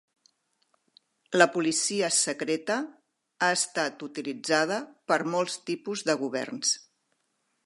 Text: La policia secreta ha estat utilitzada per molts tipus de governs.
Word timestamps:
La 1.41 1.47
policia 1.57 2.09
secreta 2.21 2.79
ha 3.43 3.51
estat 3.59 4.05
utilitzada 4.11 4.83
per 5.13 5.23
molts 5.37 5.63
tipus 5.73 6.07
de 6.11 6.21
governs. 6.27 6.79